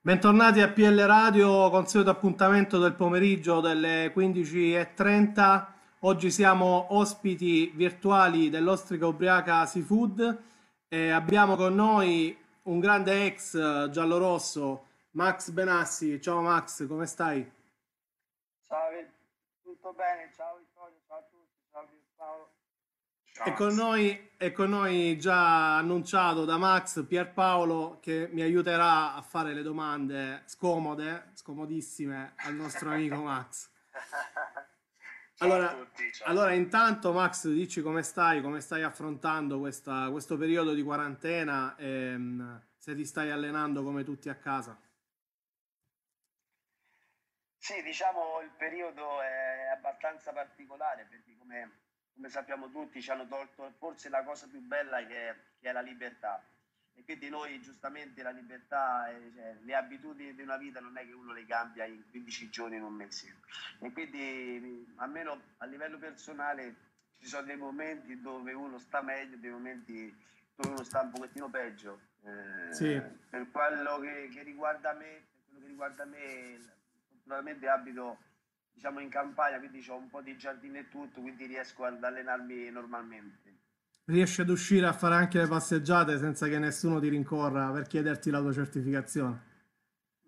[0.00, 5.66] Bentornati a PL Radio, consueto appuntamento del pomeriggio delle 15.30.
[6.02, 10.42] Oggi siamo ospiti virtuali dell'Ostrica Ubriaca Seafood
[10.86, 16.20] e abbiamo con noi un grande ex giallorosso, Max Benassi.
[16.22, 17.40] Ciao Max, come stai?
[18.68, 18.90] Ciao,
[19.64, 20.30] tutto bene?
[20.32, 22.50] Ciao Vittorio, ciao a tutti, ciao Paolo.
[23.44, 29.22] E con, noi, e con noi già annunciato da Max Pierpaolo che mi aiuterà a
[29.22, 33.70] fare le domande scomode, scomodissime al nostro amico Max.
[35.38, 40.82] Allora, tutti, allora, intanto Max dici come stai, come stai affrontando questa, questo periodo di
[40.82, 44.76] quarantena e ehm, se ti stai allenando come tutti a casa.
[47.56, 51.86] Sì, diciamo il periodo è abbastanza particolare perché come
[52.18, 55.72] come sappiamo tutti, ci hanno tolto forse la cosa più bella che è, che è
[55.72, 56.44] la libertà.
[56.94, 61.06] E quindi noi giustamente la libertà, eh, cioè, le abitudini di una vita non è
[61.06, 63.36] che uno le cambia in 15 giorni, in un mese.
[63.78, 66.74] E quindi almeno a livello personale
[67.20, 70.12] ci sono dei momenti dove uno sta meglio, dei momenti
[70.56, 72.00] dove uno sta un pochettino peggio.
[72.24, 73.00] Eh, sì.
[73.30, 76.58] Per quello che, che, riguarda me, per quello che riguarda me,
[77.10, 78.18] fortunatamente abito
[78.78, 82.70] diciamo in campagna, quindi ho un po' di giardino e tutto, quindi riesco ad allenarmi
[82.70, 83.56] normalmente.
[84.04, 88.30] Riesci ad uscire a fare anche le passeggiate senza che nessuno ti rincorra per chiederti
[88.30, 89.42] la tua certificazione?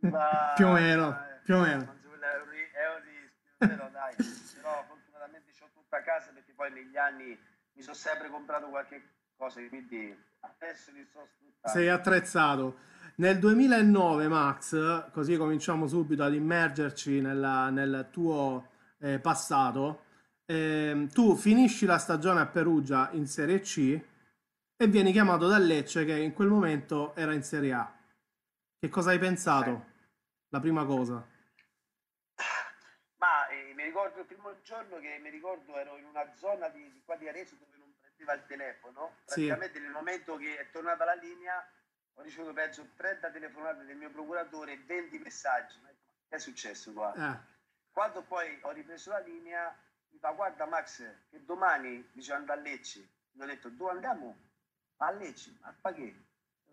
[0.01, 1.83] Ma, più o meno, eh, più o meno.
[1.83, 4.15] È un rischio, dai,
[4.61, 7.39] però fortunatamente ho tutta a casa perché poi negli anni
[7.73, 9.01] mi sono sempre comprato qualche
[9.37, 11.79] cosa, quindi adesso mi sto sfruttando.
[11.79, 12.79] Sei attrezzato.
[13.21, 20.05] Nel 2009, Max, così cominciamo subito ad immergerci nella, nel tuo eh, passato,
[20.47, 24.01] eh, tu finisci la stagione a Perugia in Serie C
[24.75, 27.95] e vieni chiamato da Lecce che in quel momento era in Serie A.
[28.79, 29.85] Che cosa hai pensato?
[30.49, 31.23] La prima cosa.
[33.17, 36.91] Ma eh, mi ricordo il primo giorno che mi ricordo ero in una zona di,
[36.91, 39.17] di qua di Arezzo dove non prendeva il telefono.
[39.27, 39.83] Praticamente sì.
[39.83, 41.63] nel momento che è tornata la linea
[42.21, 45.79] ho ricevuto penso 30 telefonate del mio procuratore e 20 messaggi.
[46.29, 47.13] Che è successo qua?
[47.17, 47.43] Ah.
[47.91, 49.75] Quando poi ho ripreso la linea,
[50.11, 53.09] mi fa guarda Max, che domani bisogna andare a Lecce.
[53.33, 54.37] Gli ho detto, dove andiamo?
[54.99, 56.25] A Lecce, ma a che?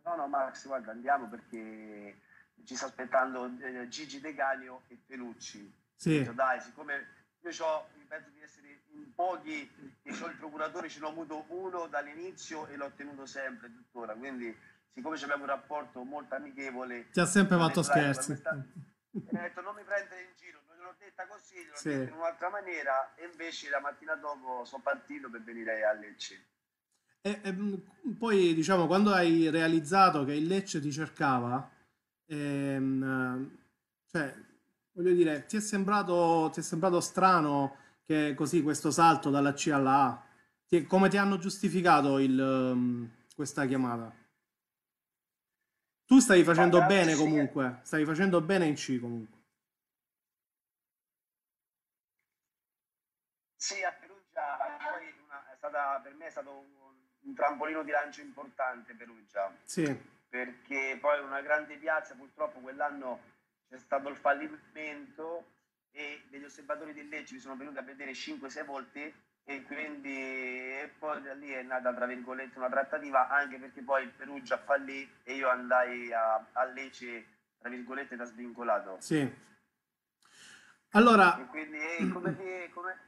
[0.03, 2.21] No, no Max, guarda, andiamo perché
[2.65, 5.73] ci sta aspettando eh, Gigi De Canio e Pelucci.
[5.95, 6.19] Sì.
[6.19, 10.99] Detto, dai, siccome io ho, penso di essere in pochi che ho il procuratore, ce
[10.99, 14.55] l'ho avuto uno dall'inizio e l'ho tenuto sempre tuttora, quindi
[14.93, 17.09] siccome abbiamo un rapporto molto amichevole...
[17.11, 18.27] Ti ha sempre fatto scherzi.
[18.27, 18.65] Questa,
[19.11, 21.89] mi ha detto non mi prendere in giro, non l'ho detta così, l'ho sì.
[21.89, 26.45] detta in un'altra maniera e invece la mattina dopo sono partito per venire a Lecce.
[27.21, 27.55] E, e,
[28.17, 31.69] poi diciamo quando hai realizzato che il Lecce ti cercava,
[32.25, 33.57] ehm,
[34.05, 34.33] cioè
[34.91, 39.69] voglio dire, ti è sembrato, ti è sembrato strano che così questo salto dalla C
[39.71, 40.23] alla A?
[40.65, 44.13] Ti, come ti hanno giustificato il, questa chiamata?
[46.07, 49.37] Tu stai facendo bene comunque, stai facendo bene in C comunque.
[53.57, 57.91] Sì, a Perugia poi una, è stata, per me è stato un, un, trampolino di
[57.91, 59.53] lancio importante Perugia.
[59.65, 59.83] Sì.
[60.29, 63.19] Perché poi una grande piazza, purtroppo quell'anno
[63.67, 65.55] c'è stato il fallimento
[65.91, 69.13] e degli osservatori del Lecce mi sono venuti a vedere 5-6 volte
[69.49, 74.03] e quindi e poi da lì è nata tra virgolette una trattativa anche perché poi
[74.03, 77.25] il Perugia fallì e io andai a, a Lecce
[77.57, 78.97] tra virgolette da svincolato.
[78.99, 79.45] Sì.
[80.91, 82.99] Allora e quindi eh, come, come...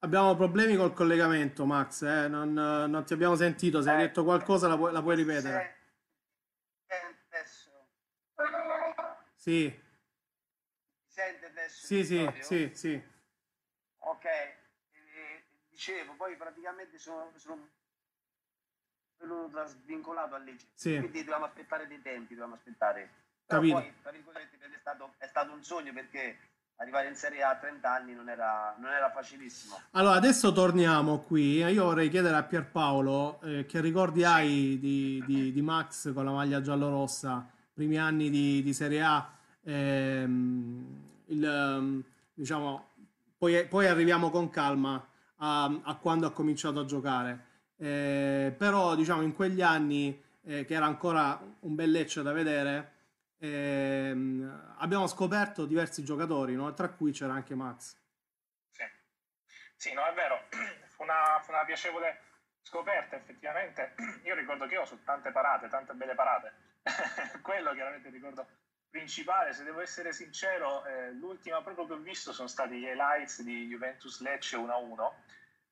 [0.00, 2.28] abbiamo problemi col collegamento Max eh?
[2.28, 3.80] non, non, ti abbiamo sentito.
[3.80, 5.76] Se hai eh, detto qualcosa la, pu- la puoi ripetere.
[9.34, 9.86] sì
[11.68, 11.86] adesso?
[11.86, 13.02] Sì, sì, sì, sì.
[13.98, 17.68] Ok, e, dicevo, poi praticamente sono, sono
[19.18, 20.66] venuto svincolato a legge.
[20.74, 20.98] Sì.
[20.98, 23.10] Quindi dobbiamo aspettare dei tempi, dobbiamo aspettare.
[23.46, 23.78] Però Capito.
[23.78, 26.38] poi, tra virgolette, è stato, è stato un sogno perché
[26.76, 29.80] arrivare in Serie A a 30 anni non era, non era, facilissimo.
[29.92, 31.56] Allora, adesso torniamo qui.
[31.56, 36.30] Io vorrei chiedere a Pierpaolo eh, che ricordi hai di, di, di, Max con la
[36.30, 39.32] maglia giallorossa, primi anni di, di Serie A.
[39.62, 42.04] Ehm, il, ehm,
[42.34, 42.94] diciamo,
[43.36, 47.46] poi, poi, arriviamo con calma a, a, quando ha cominciato a giocare.
[47.76, 52.92] Eh, però, diciamo, in quegli anni, eh, che era ancora un bel leccio da vedere,
[53.38, 54.10] eh,
[54.78, 56.72] abbiamo scoperto diversi giocatori, no?
[56.74, 57.96] tra cui c'era anche Max.
[58.70, 58.84] Sì,
[59.76, 60.46] sì no, è vero.
[60.98, 62.22] Fu una, fu una piacevole
[62.62, 66.52] scoperta effettivamente, io ricordo che ho su tante parate, tante belle parate,
[67.40, 68.46] quello chiaramente ricordo
[68.90, 73.42] principale, se devo essere sincero, eh, l'ultima proprio che ho visto sono stati gli highlights
[73.42, 75.12] di Juventus Lecce 1-1.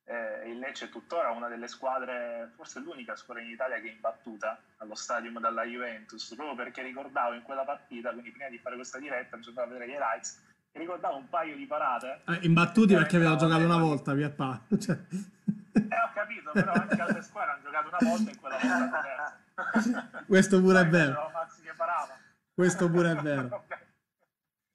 [0.05, 3.91] Eh, il Lecce è tuttora una delle squadre, forse l'unica squadra in Italia che è
[3.91, 8.75] imbattuta allo stadium dalla Juventus, proprio perché ricordavo in quella partita, quindi prima di fare
[8.75, 10.41] questa diretta, mi sono andato a vedere gli highlights,
[10.71, 12.21] e ricordavo un paio di parate.
[12.25, 14.61] Eh, imbattuti perché aveva giocato una volta, via pa.
[14.79, 14.97] Cioè...
[15.77, 20.59] Eh, ho capito, però anche altre squadre hanno giocato una volta e quella volta Questo
[20.59, 21.29] pure è vero.
[21.31, 22.17] Mazzi che parava.
[22.57, 23.65] Questo pure è vero.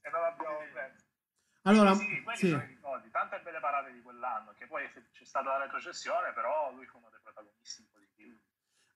[0.02, 1.04] e non abbiamo perso.
[1.62, 2.48] Allora, sì, quelli sì.
[2.50, 6.72] sono i ricordi, tante belle parate di quell'anno, che poi c'è stata la retrocessione, però
[6.72, 8.40] lui fu uno dei protagonisti positivi.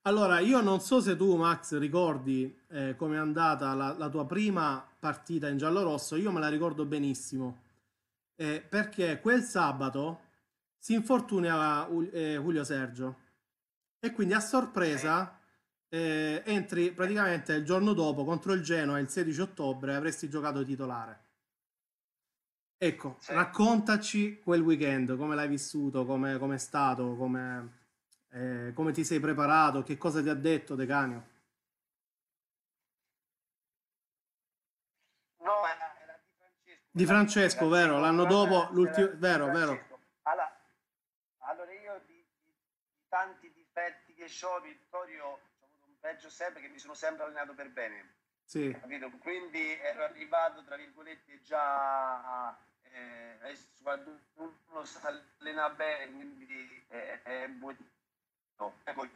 [0.03, 4.25] Allora, io non so se tu, Max, ricordi eh, come è andata la, la, tua
[4.25, 7.63] prima partita in giallo-rosso, io me la ricordo benissimo,
[8.37, 10.21] eh, perché quel sabato
[10.79, 13.19] si infortuna eh, Julio Sergio
[13.99, 15.41] e quindi a sorpresa
[15.89, 21.25] eh, entri praticamente il giorno dopo contro il Genoa il 16 ottobre avresti giocato titolare.
[22.79, 23.33] Ecco, sì.
[23.33, 27.79] raccontaci quel weekend, come l'hai vissuto, come è stato, come,
[28.33, 31.29] eh, come ti sei preparato, che cosa ti ha detto De Canio?
[35.39, 36.89] No, era, di Francesco.
[36.91, 37.99] Di Francesco, vero?
[37.99, 39.87] L'anno dopo, l'ultimo, vero, vero.
[40.23, 40.61] Allora,
[41.39, 42.53] allora io di, di
[43.09, 45.41] tanti difetti che ho, Vittorio
[46.07, 48.15] peggio sempre che mi sono sempre allenato per bene.
[48.45, 48.71] Sì.
[48.81, 49.11] Capito?
[49.19, 57.23] Quindi ero arrivato, tra virgolette, già eh, adesso quando uno si allena bene, quindi è,
[57.23, 57.77] è buono.
[58.85, 59.09] Ecco,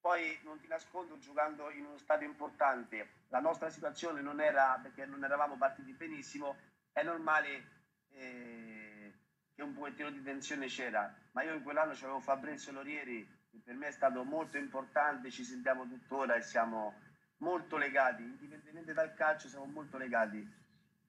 [0.00, 5.04] poi non ti nascondo, giocando in uno stadio importante, la nostra situazione non era perché
[5.04, 6.56] non eravamo partiti benissimo,
[6.90, 7.82] è normale
[8.12, 9.12] eh,
[9.54, 13.88] che un pochettino di tensione c'era, ma io in quell'anno c'avevo Fabrizio Lorieri per me
[13.88, 16.94] è stato molto importante, ci sentiamo tuttora e siamo
[17.38, 20.58] molto legati, indipendentemente dal calcio siamo molto legati.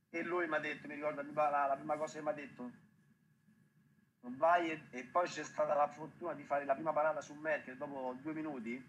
[0.10, 2.72] E lui mi ha detto, mi ricordo la, la prima cosa che mi ha detto,
[4.38, 7.78] vai e, e, poi c'è stata la fortuna di fare la prima parata su Merkel
[7.78, 8.84] dopo due minuti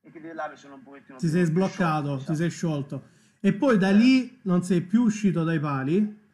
[0.00, 1.18] e che là mi sono un pochettino...
[1.18, 3.08] Ti sei sbloccato, sciolto, ti sei sciolto.
[3.40, 6.26] E poi da lì non sei più uscito dai pali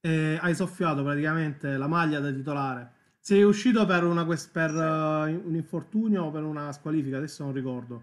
[0.00, 5.54] e hai soffiato praticamente la maglia da titolare sei uscito per, una, per uh, un
[5.54, 7.18] infortunio o per una squalifica?
[7.18, 8.02] Adesso non ricordo.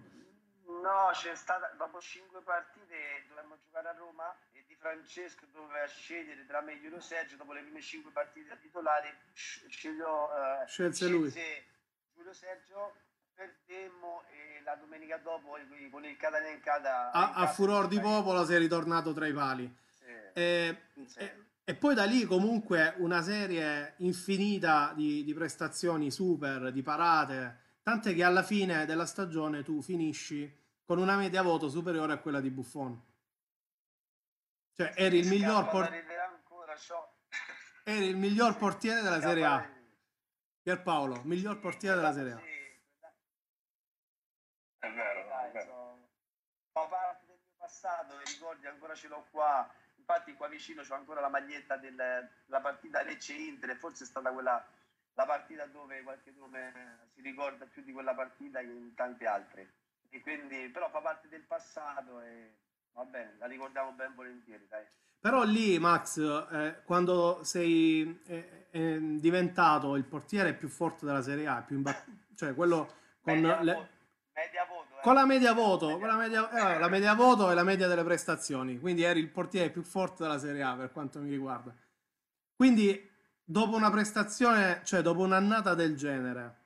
[0.64, 6.46] No, c'è stata dopo cinque partite dovremmo giocare a Roma e Di Francesco doveva scegliere
[6.46, 7.36] tra me e Giulio Sergio.
[7.36, 11.30] Dopo le prime cinque partite da titolare, scegliò, uh, scelse lui.
[12.16, 12.94] Giulio Sergio.
[13.40, 15.56] Perdemmo e la domenica dopo
[15.92, 17.12] con il Cada.
[17.12, 19.78] A, a furor di popolo sei ritornato tra i pali.
[19.98, 20.04] Sì.
[20.34, 21.20] E, sì.
[21.20, 27.76] E, e poi da lì comunque una serie infinita di, di prestazioni super, di parate,
[27.84, 30.52] tant'è che alla fine della stagione tu finisci
[30.84, 33.00] con una media voto superiore a quella di Buffon.
[34.74, 36.08] Cioè eri il miglior portiere
[37.86, 39.70] eri il miglior portiere della Serie A.
[40.64, 42.40] Pierpaolo, miglior portiere della Serie A.
[44.80, 46.00] È vero, è vero.
[46.72, 49.72] Fa parte del mio passato, ricordi ancora ce l'ho qua
[50.10, 54.66] infatti qua vicino c'ho ancora la maglietta della partita Lecce-Inter, forse è stata quella
[55.14, 59.74] la partita dove qualche nome si ricorda più di quella partita che in tante altre.
[60.10, 62.56] E quindi, però fa parte del passato e
[62.94, 64.86] va bene, la ricordiamo ben volentieri, dai.
[65.20, 66.18] Però lì, Max,
[66.52, 72.08] eh, quando sei eh, è diventato il portiere più forte della Serie A, più imbat-
[72.36, 73.90] cioè quello con media le...
[74.40, 77.64] media voto con la media voto, con la media, eh, la media voto e la
[77.64, 78.80] media delle prestazioni.
[78.80, 81.76] Quindi eri il portiere più forte della Serie A per quanto mi riguarda.
[82.56, 83.10] Quindi
[83.44, 86.58] dopo una prestazione, cioè dopo un'annata del genere,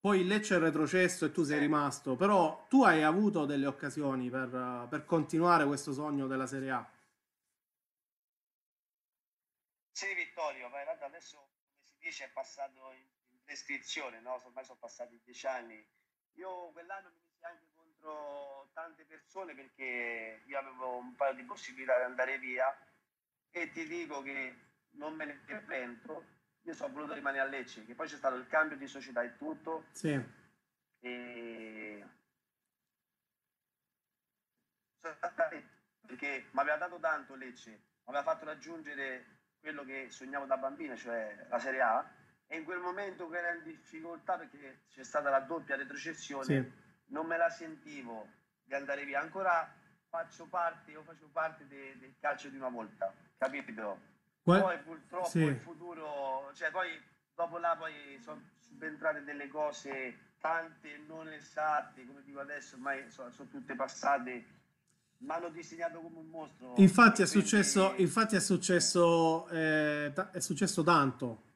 [0.00, 4.30] poi il Lecce è retrocesso e tu sei rimasto, però tu hai avuto delle occasioni
[4.30, 6.90] per, per continuare questo sogno della Serie A.
[9.92, 13.04] Sì, Vittorio, ma in realtà adesso, come si dice, è passato in
[13.44, 14.40] descrizione, no?
[14.42, 15.86] Ormai sono passati dieci anni.
[16.34, 22.04] Io quell'anno mi anche contro tante persone perché io avevo un paio di possibilità di
[22.04, 22.74] andare via
[23.50, 24.56] e ti dico che
[24.92, 26.38] non me ne pento.
[26.62, 29.36] Io sono voluto rimanere a Lecce, che poi c'è stato il cambio di società e
[29.36, 29.86] tutto.
[29.92, 30.20] Sì.
[31.00, 32.06] E...
[36.06, 40.96] Perché mi aveva dato tanto Lecce, mi aveva fatto raggiungere quello che sognavo da bambino,
[40.96, 42.10] cioè la Serie A,
[42.52, 46.44] e in quel momento che era in difficoltà perché c'è stata la doppia retrocessione.
[46.44, 48.26] Sì non me la sentivo
[48.64, 49.20] di andare via.
[49.20, 49.72] Ancora
[50.08, 54.08] faccio parte, io faccio parte de, del calcio di una volta, capito?
[54.42, 55.40] Qual- poi purtroppo sì.
[55.40, 56.88] il futuro, cioè poi
[57.34, 63.30] dopo là poi sono subentrate delle cose tante non esatte, come dico adesso, ormai sono,
[63.30, 64.44] sono tutte passate,
[65.18, 66.74] mi hanno disegnato come un mostro.
[66.78, 71.48] Infatti è successo, infatti è successo, eh, è successo tanto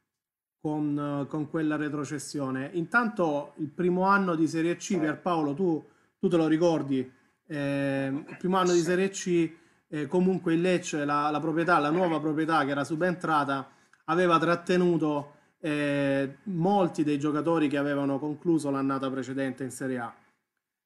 [0.64, 2.70] con, con, quella retrocessione.
[2.72, 5.86] Intanto il primo anno di Serie C, per Paolo, tu,
[6.18, 7.06] tu te lo ricordi,
[7.46, 9.52] eh, il primo anno di Serie C,
[9.88, 13.68] eh, comunque il Lecce, la, la, proprietà, la nuova proprietà che era subentrata,
[14.06, 20.14] aveva trattenuto eh, molti dei giocatori che avevano concluso l'annata precedente in Serie A.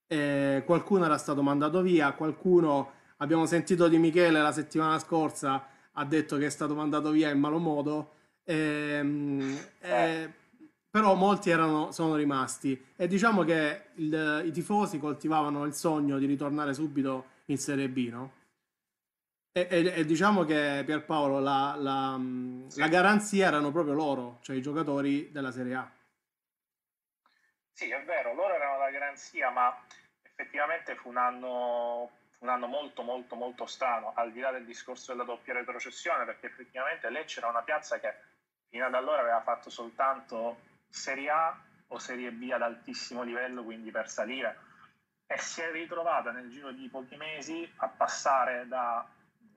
[0.08, 6.04] Eh, qualcuno era stato mandato via, qualcuno abbiamo sentito di Michele la settimana scorsa, ha
[6.04, 8.16] detto che è stato mandato via in malo modo.
[8.50, 10.32] Ehm, eh,
[10.88, 16.24] però molti erano, sono rimasti e diciamo che il, i tifosi coltivavano il sogno di
[16.24, 18.32] ritornare subito in Serie B, no?
[19.52, 22.18] E, e, e diciamo che Pierpaolo, la, la,
[22.68, 22.80] sì.
[22.80, 25.90] la, garanzia erano proprio loro, cioè i giocatori della Serie A.
[27.72, 29.78] Sì, è vero, loro erano la garanzia, ma
[30.22, 35.12] effettivamente fu un anno, un anno molto molto molto strano, al di là del discorso
[35.12, 38.36] della doppia retrocessione, perché effettivamente Lecce era una piazza che
[38.68, 41.58] fino ad allora aveva fatto soltanto Serie A
[41.88, 44.58] o Serie B ad altissimo livello, quindi per salire,
[45.26, 49.06] e si è ritrovata nel giro di pochi mesi a passare da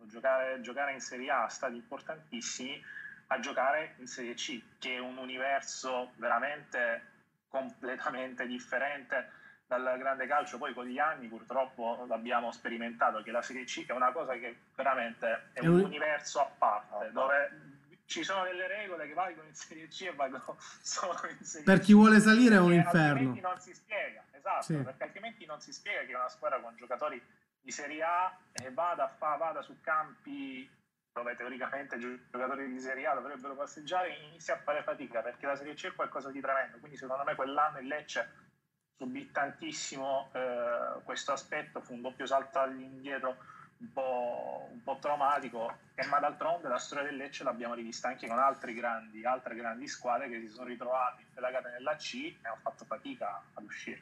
[0.03, 2.82] giocare, giocare in Serie A a stadi importantissimi
[3.27, 7.10] a giocare in Serie C, che è un universo veramente
[7.48, 9.32] completamente differente
[9.65, 10.58] dal grande calcio.
[10.58, 14.58] Poi con gli anni purtroppo l'abbiamo sperimentato che la Serie C è una cosa che
[14.75, 17.71] veramente è un universo a parte, dove
[18.12, 21.80] ci sono delle regole che valgono in Serie C e valgono solo in Serie Per
[21.80, 23.30] chi vuole salire è un inferno.
[23.32, 24.75] Altrimenti non si spiega, esatto, sì.
[24.75, 27.24] perché altrimenti non si spiega che una squadra con giocatori
[27.62, 30.70] di Serie A e vada, fa, vada su campi
[31.13, 32.00] dove teoricamente i
[32.30, 35.96] giocatori di Serie A dovrebbero passeggiare inizia a fare fatica perché la Serie C è
[35.96, 36.80] qualcosa di tremendo.
[36.80, 38.50] Quindi secondo me quell'anno il Lecce
[38.98, 43.38] subì tantissimo eh, questo aspetto, fu un doppio salto all'indietro
[43.82, 48.28] un po', un po', traumatico, e, ma d'altronde la storia del Lecce l'abbiamo rivista anche
[48.28, 48.38] con
[48.74, 53.42] grandi, altre grandi squadre che si sono ritrovate impelagate nella C e hanno fatto fatica
[53.54, 54.02] ad uscire.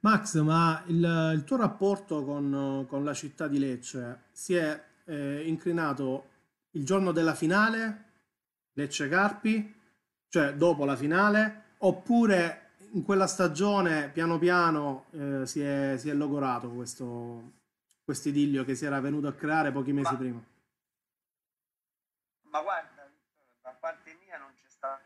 [0.00, 5.42] Max, ma il, il tuo rapporto con, con, la città di Lecce si è eh,
[5.46, 6.28] inclinato
[6.72, 8.04] il giorno della finale,
[8.74, 9.74] Lecce Carpi,
[10.28, 16.14] cioè dopo la finale, oppure in quella stagione piano piano eh, si, è, si, è,
[16.14, 17.52] logorato questo,
[18.06, 20.44] questo idillio che si era venuto a creare pochi mesi ma, prima?
[22.42, 23.10] Ma guarda,
[23.60, 25.02] da parte mia non c'è stato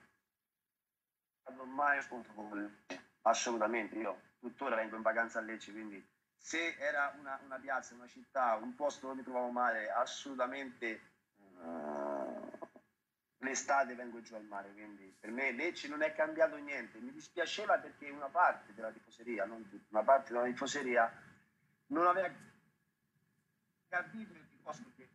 [1.65, 2.77] mai scontro con
[3.23, 3.97] assolutamente.
[3.97, 8.59] Io tuttora vengo in vacanza a Lecce, quindi se era una, una piazza, una città,
[8.61, 11.01] un posto dove mi trovavo male, assolutamente
[11.39, 12.51] uh,
[13.39, 14.75] l'estate vengo giù al mare.
[14.75, 16.99] Quindi per me Lecce non è cambiato niente.
[16.99, 21.11] Mi dispiaceva perché una parte della tifoseria, non tutta, una parte della tifoseria
[21.87, 22.49] non aveva
[23.91, 25.09] capito il tifoso che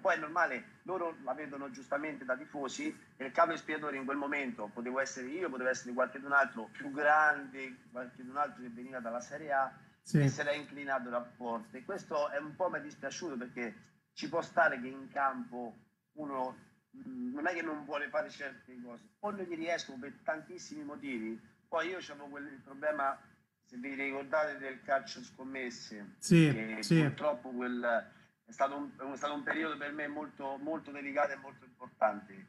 [0.00, 4.16] poi è normale, loro la vedono giustamente da tifosi e il capo espiatore in quel
[4.16, 9.20] momento potevo essere io, poteva essere qualcun altro più grande, qualcun altro che veniva dalla
[9.20, 10.20] Serie A sì.
[10.20, 13.74] e se l'è inclinato il rapporto e questo è un po' mi è dispiaciuto perché
[14.12, 15.74] ci può stare che in campo
[16.12, 16.56] uno
[16.96, 20.84] mm, non è che non vuole fare certe cose, o non gli riescono per tantissimi
[20.84, 23.18] motivi, poi io avevo quel problema
[23.64, 27.00] se vi ricordate del calcio scommesse, sì, che sì.
[27.02, 28.16] purtroppo quel
[28.48, 32.46] è stato un, è stato un periodo per me molto, molto delicato e molto importante.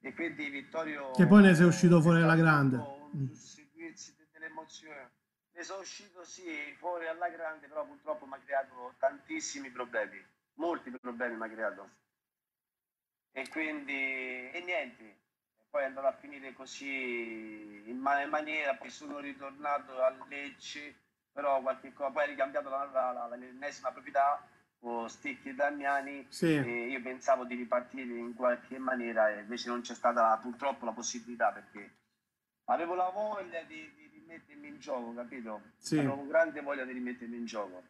[0.00, 1.12] E quindi Vittorio...
[1.12, 2.76] Che poi ne sei uscito fuori alla grande.
[2.76, 5.08] Un susseguirsi delle emozioni.
[5.52, 10.20] Ne sono uscito sì fuori alla grande, però purtroppo mi ha creato tantissimi problemi.
[10.54, 11.90] Molti problemi mi ha creato.
[13.30, 14.50] E quindi...
[14.50, 15.16] E niente.
[15.70, 21.92] Poi è andato a finire così in maniera, poi sono ritornato a Lecce, però qualche
[21.92, 22.70] cosa, poi ha ricambiato
[23.36, 24.54] l'ennesima proprietà
[25.08, 26.54] Sticchi e Damiani sì.
[26.54, 30.92] e io pensavo di ripartire in qualche maniera e invece non c'è stata purtroppo la
[30.92, 31.90] possibilità perché
[32.66, 35.60] avevo la voglia di, di rimettermi in gioco, capito?
[35.78, 35.98] Sì.
[35.98, 37.82] Avevo grande voglia di rimettermi in gioco.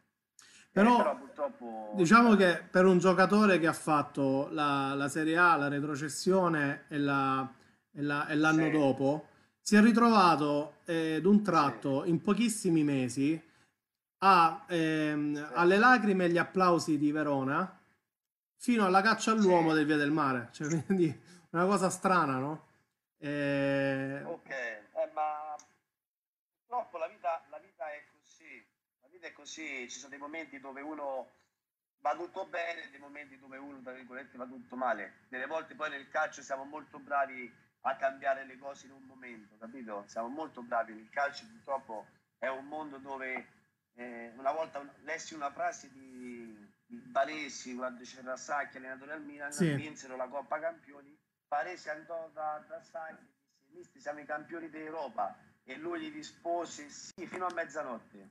[0.72, 1.92] Però, eh, però purtroppo...
[1.96, 6.98] diciamo che per un giocatore che ha fatto la, la Serie A, la retrocessione e,
[6.98, 7.50] la,
[7.92, 8.70] e, la, e l'anno sì.
[8.70, 9.28] dopo,
[9.60, 12.10] si è ritrovato eh, d'un tratto sì.
[12.10, 13.42] in pochissimi mesi
[14.26, 17.80] a, ehm, alle lacrime e agli applausi di Verona
[18.56, 19.76] fino alla caccia all'uomo sì.
[19.76, 20.48] del Via del Mare.
[20.50, 22.66] Cioè, quindi una cosa strana, no?
[23.18, 24.22] E...
[24.24, 25.54] Ok, eh, ma
[26.58, 28.66] purtroppo la vita, la vita è così.
[29.02, 29.88] La vita è così.
[29.88, 31.30] Ci sono dei momenti dove uno
[32.00, 35.26] va tutto bene, dei momenti dove uno, tra virgolette, va tutto male.
[35.28, 39.56] Delle volte poi nel calcio siamo molto bravi a cambiare le cose in un momento,
[39.58, 40.02] capito?
[40.08, 42.06] Siamo molto bravi, il calcio purtroppo
[42.38, 43.55] è un mondo dove
[43.96, 49.52] eh, una volta lessi una frase di, di Baresi quando c'era Sacchi, allenatore al Milan,
[49.52, 49.72] sì.
[49.74, 54.68] vinsero la Coppa Campioni, Baresi andò da, da Sacchi e disse, misti siamo i campioni
[54.68, 58.28] d'Europa e lui gli rispose sì fino a mezzanotte.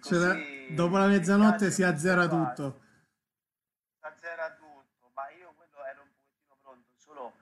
[0.00, 2.80] così, dopo la mezzanotte si azzera tutto.
[3.98, 7.36] Si azzera tutto, ma io quello ero un pochettino pronto, solo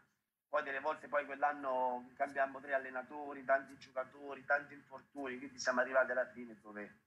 [0.49, 6.11] poi delle volte poi quell'anno cambiamo tre allenatori, tanti giocatori, tanti infortuni, quindi siamo arrivati
[6.11, 7.07] alla fine dove...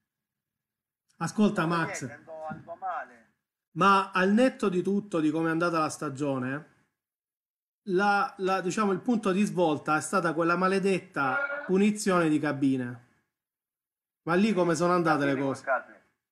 [1.21, 2.77] Ascolta Max, andò, andò
[3.73, 6.71] ma al netto di tutto, di come è andata la stagione,
[7.83, 13.09] la, la, diciamo, il punto di svolta è stata quella maledetta punizione di cabine.
[14.23, 15.65] Ma lì come sono andate le cose?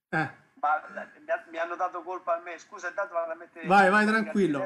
[0.10, 0.32] Eh.
[0.56, 0.82] Ma,
[1.50, 2.58] mi, hanno dato colpa a me.
[2.58, 3.68] Scusa, intanto vado a mettere.
[3.68, 4.60] Vai, vai tranquillo.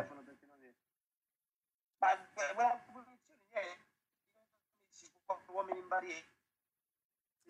[2.00, 3.78] Ma quella punizione è
[5.48, 6.33] uomini in barriera.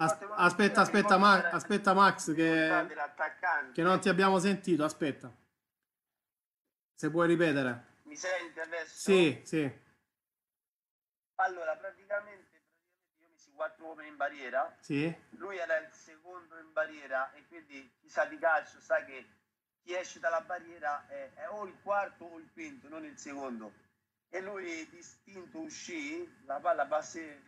[0.05, 2.87] Aspetta, aspetta, Ma- aspetta Max che,
[3.73, 5.31] che non ti abbiamo sentito, aspetta.
[6.93, 7.91] Se puoi ripetere.
[8.03, 9.11] Mi senti adesso?
[9.11, 9.81] Sì, sì.
[11.35, 12.61] Allora, praticamente, praticamente
[13.19, 14.75] io misi quattro uomini in barriera.
[14.79, 15.13] Sì.
[15.31, 19.25] Lui era il secondo in barriera e quindi chi sa di calcio sa che
[19.81, 23.73] chi esce dalla barriera è, è o il quarto o il quinto, non il secondo.
[24.33, 27.39] E lui distinto uscì, la palla passè,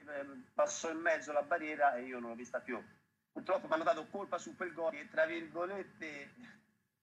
[0.54, 2.80] passò in mezzo alla barriera e io non l'ho vista più.
[3.32, 6.30] Purtroppo mi hanno dato colpa su quel gol che tra virgolette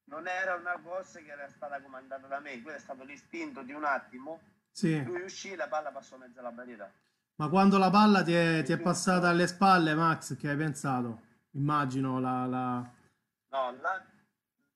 [0.05, 3.73] non era una cosa che era stata comandata da me, quello è stato l'istinto di
[3.73, 4.41] un attimo.
[4.71, 5.03] Sì.
[5.03, 6.89] Lui uscì, la palla passò mezzo alla barriera.
[7.35, 11.23] Ma quando la palla ti è, ti è passata alle spalle, Max, che hai pensato?
[11.55, 12.47] Immagino la...
[12.47, 12.77] la...
[13.49, 14.01] No, là,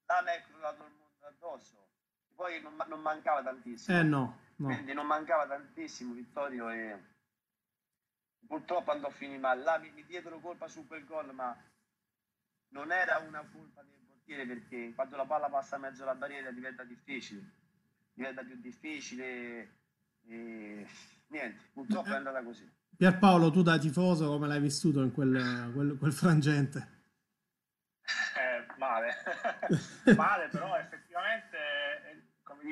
[0.06, 1.76] là mi è crollato il mondo addosso.
[2.34, 3.96] Poi non, non mancava tantissimo.
[3.96, 4.66] Eh no, no.
[4.66, 6.98] Quindi non mancava tantissimo Vittorio e
[8.46, 9.62] purtroppo andò a finire male.
[9.62, 11.56] Là mi, mi diedero colpa su quel gol, ma
[12.68, 16.84] non era una colpa di portiere perché quando la palla passa mezzo alla barriera diventa
[16.84, 17.52] difficile,
[18.12, 19.75] diventa più difficile
[20.28, 20.86] e
[21.28, 22.69] niente, purtroppo è andata così.
[22.97, 26.95] Pierpaolo, tu da tifoso come l'hai vissuto in quel, quel, quel frangente?
[28.36, 29.14] Eh, male,
[30.16, 30.96] male però effettivamente, eh,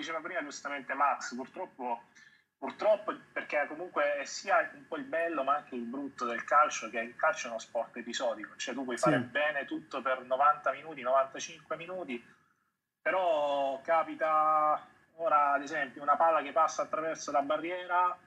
[0.05, 2.03] diceva prima giustamente Max, purtroppo
[2.65, 6.89] Purtroppo perché comunque è sia un po' il bello ma anche il brutto del calcio
[6.89, 9.25] che il calcio è uno sport episodico, cioè tu puoi fare sì.
[9.25, 12.25] bene tutto per 90 minuti, 95 minuti,
[13.03, 14.83] però capita
[15.17, 18.19] ora ad esempio una palla che passa attraverso la barriera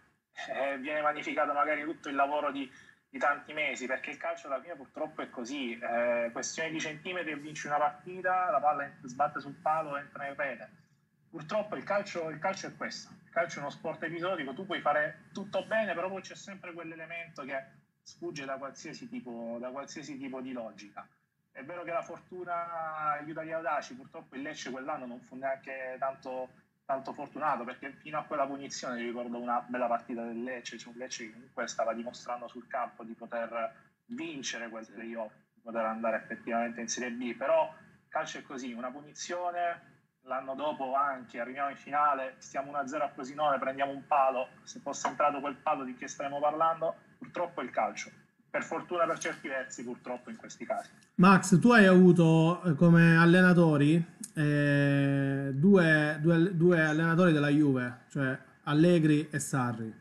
[0.50, 2.72] e eh, viene magnificato magari tutto il lavoro di,
[3.10, 7.32] di, tanti mesi perché il calcio alla fine purtroppo è così, eh, questione di centimetri
[7.32, 10.86] e vinci una partita, la palla sbatte sul palo entra in rete.
[11.30, 15.30] Purtroppo il calcio, il calcio è questo calcio è uno sport episodico, tu puoi fare
[15.32, 17.66] tutto bene, però poi c'è sempre quell'elemento che
[18.02, 21.08] sfugge da qualsiasi tipo, da qualsiasi tipo di logica.
[21.52, 25.98] È vero che la fortuna aiuta gli audaci, purtroppo il Lecce quell'anno non fu neanche
[26.00, 26.50] tanto,
[26.84, 30.98] tanto fortunato, perché fino a quella punizione ricordo una bella partita del Lecce, cioè un
[30.98, 33.72] Lecce che comunque stava dimostrando sul campo di poter
[34.06, 37.72] vincere quel playoff, di poter andare effettivamente in Serie B, però
[38.10, 39.97] calcio è così, una punizione
[40.28, 45.08] l'anno dopo anche arriviamo in finale, stiamo 1-0 a Frosinone, prendiamo un palo, se fosse
[45.08, 48.12] entrato quel palo di che staremo parlando, purtroppo è il calcio.
[48.50, 50.90] Per fortuna per certi versi, purtroppo in questi casi.
[51.16, 58.38] Max, tu hai avuto eh, come allenatori eh, due, due, due, allenatori della Juve, cioè
[58.64, 59.94] Allegri e Sarri.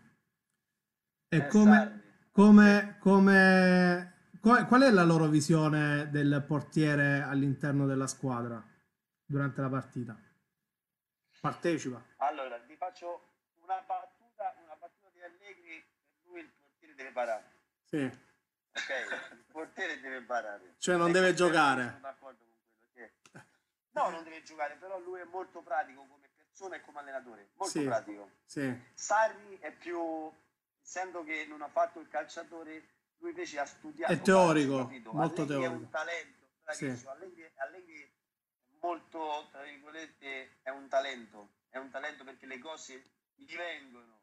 [1.28, 2.00] E eh, come, Sarri.
[2.30, 8.62] come, come, qual è la loro visione del portiere all'interno della squadra?
[9.26, 10.16] Durante la partita.
[11.40, 12.02] Partecipa.
[12.18, 17.52] Allora, vi faccio una battuta, una battuta di Allegri per lui il portiere deve parare.
[17.84, 18.02] Sì.
[18.04, 20.74] Ok, il portiere deve parare.
[20.78, 21.84] Cioè non deve giocare.
[21.84, 23.12] Sono d'accordo con quello che...
[23.90, 27.78] No, non deve giocare, però lui è molto pratico come persona e come allenatore, molto
[27.78, 28.30] sì, pratico.
[28.44, 28.82] Sì.
[28.94, 30.30] Sarri è più,
[30.82, 34.12] essendo che non ha fatto il calciatore, lui invece ha studiato.
[34.12, 35.64] È teorico, molto Allegri teorico.
[35.64, 37.06] è un talento, sì.
[37.06, 38.15] Allegri, Allegri
[38.86, 43.02] molto, tra virgolette, è un talento, è un talento perché le cose
[43.34, 44.20] gli vengono,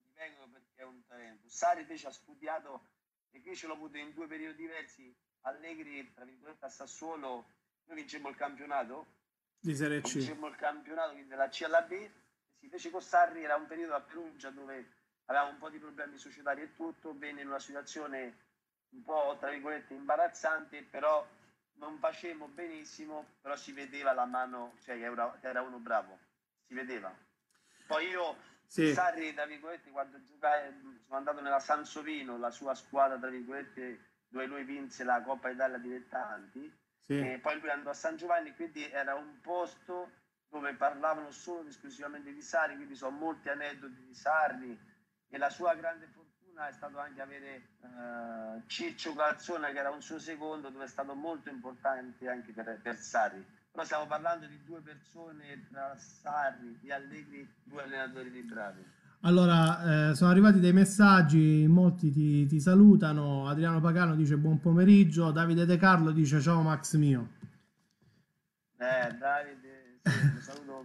[0.00, 1.48] gli vengono perché è un talento.
[1.48, 2.86] Sari invece ha studiato,
[3.30, 7.46] e qui ce l'ho avuto in due periodi diversi, Allegri, tra virgolette, a Sassuolo,
[7.86, 9.16] noi vincemmo il campionato,
[9.58, 10.14] di Serie C.
[10.14, 11.90] Vincemmo il campionato, quindi dalla C alla B,
[12.58, 14.92] si invece con Sarri era un periodo a Perugia dove
[15.24, 18.46] avevamo un po' di problemi societari e tutto, venne in una situazione
[18.90, 21.26] un po' tra virgolette imbarazzante, però
[21.78, 26.18] non facevamo benissimo, però si vedeva la mano, cioè era, era uno bravo,
[26.66, 27.12] si vedeva.
[27.86, 28.36] Poi io
[28.66, 28.92] Sì.
[28.92, 30.70] Sarri, tra virgolette, quando giocai,
[31.06, 35.78] sono andato nella Sansovino, la sua squadra, tra virgolette, dove lui vinse la Coppa Italia
[35.78, 36.70] dilettanti,
[37.06, 37.18] sì.
[37.18, 40.10] e poi lui andò a San Giovanni, quindi era un posto
[40.50, 44.78] dove parlavano solo ed esclusivamente di Sarri, quindi sono molti aneddoti di Sarri
[45.30, 46.10] e la sua grande
[46.58, 50.88] fortuna è stato anche avere uh, Ciccio Calzona che era un suo secondo dove è
[50.88, 56.80] stato molto importante anche per, per Sarri però stiamo parlando di due persone tra Sarri
[56.82, 62.60] e Allegri due allenatori di bravi allora, eh, sono arrivati dei messaggi, molti ti, ti,
[62.60, 63.48] salutano.
[63.48, 67.28] Adriano Pagano dice buon pomeriggio, Davide De Carlo dice ciao Max mio.
[68.76, 70.78] Eh, Davide, sì, saluto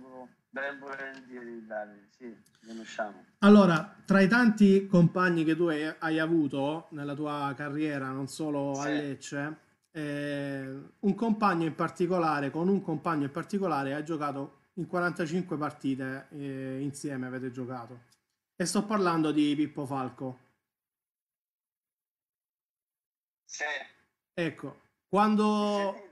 [0.53, 3.25] ben volentieri Davide, sì, conosciamo.
[3.39, 8.75] Allora, tra i tanti compagni che tu hai, hai avuto nella tua carriera, non solo
[8.75, 8.87] sì.
[8.87, 9.57] a Lecce,
[9.91, 16.27] eh, un compagno in particolare, con un compagno in particolare hai giocato in 45 partite
[16.29, 18.01] eh, insieme avete giocato.
[18.55, 20.39] E sto parlando di Pippo Falco.
[23.43, 23.63] Sì.
[24.35, 26.11] Ecco, quando...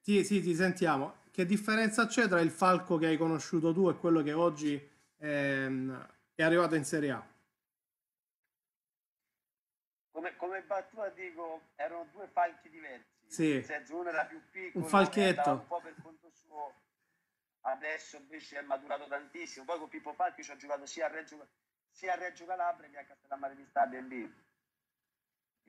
[0.00, 1.16] Sì, sì, ti sentiamo.
[1.38, 6.08] Che differenza c'è tra il Falco che hai conosciuto tu e quello che oggi ehm,
[6.34, 7.24] è arrivato in Serie A?
[10.10, 13.06] Come, come battuta dico, erano due falchi diversi.
[13.28, 13.62] Sì.
[13.62, 15.50] Senso, uno era più piccolo, un falchetto.
[15.50, 16.74] un po' per conto suo
[17.60, 19.64] adesso invece è maturato tantissimo.
[19.64, 21.46] Poi con Pippo Falchi ci ho giocato sia a Reggio,
[21.88, 24.46] sia a Reggio Calabria che a Castellammare di Stabia lì.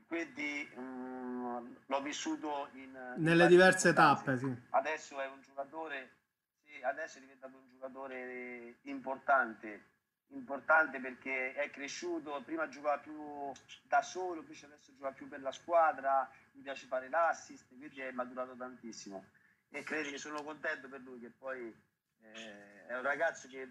[0.07, 4.37] Quindi um, l'ho vissuto in, nelle in diverse tappe.
[4.37, 4.53] Sì.
[4.71, 6.17] Adesso è un giocatore,
[6.63, 9.85] sì, adesso è diventato un giocatore importante,
[10.27, 13.51] importante perché è cresciuto, prima giocava più
[13.83, 18.11] da solo, invece adesso gioca più per la squadra, mi piace fare l'assist, quindi è
[18.11, 19.23] maturato tantissimo
[19.69, 21.73] e credi che sono contento per lui che poi
[22.21, 23.69] eh, è un ragazzo che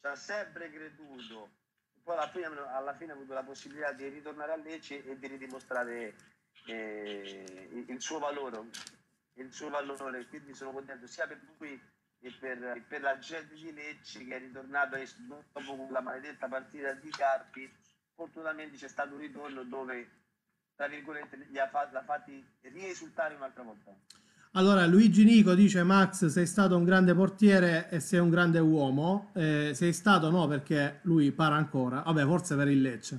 [0.00, 1.50] ci ha sempre creduto
[2.04, 5.26] poi alla fine, alla fine, ha avuto la possibilità di ritornare a Lecce e di
[5.26, 6.14] ridimostrare
[6.66, 8.68] eh, il, suo valore
[9.34, 10.26] il suo valore.
[10.26, 11.80] Quindi sono contento sia per lui
[12.20, 17.08] e per, per la gente di Lecce che è ritornato dopo la maledetta partita di
[17.10, 17.72] Carpi.
[18.14, 20.22] Fortunatamente c'è stato un ritorno dove
[20.76, 23.94] tra virgolette gli ha fatti, l'ha fatti riesultare un'altra volta
[24.56, 29.32] allora, Luigi Nico dice: Max, sei stato un grande portiere e sei un grande uomo.
[29.34, 32.02] Eh, sei stato no, perché lui para ancora.
[32.02, 33.18] Vabbè, forse per il Lecce.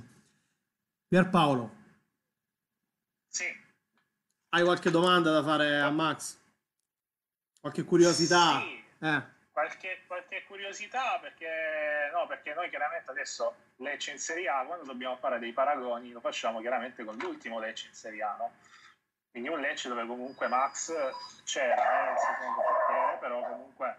[1.06, 1.74] Pierpaolo.
[3.28, 3.44] Sì.
[4.48, 6.40] Hai qualche domanda da fare a Max?
[7.60, 8.60] Qualche curiosità?
[8.60, 8.84] Sì.
[9.00, 9.22] Eh.
[9.52, 15.16] Qualche, qualche, curiosità perché, no, perché noi chiaramente adesso Lecce in Serie A, quando dobbiamo
[15.16, 18.52] fare dei paragoni, lo facciamo chiaramente con l'ultimo Lecce in Serie A, no?
[19.36, 20.90] Quindi un Lecce dove comunque Max
[21.44, 23.96] c'era, eh, secondo portiere, però comunque